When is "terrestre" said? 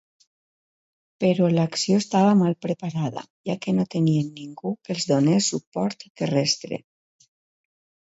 6.23-6.81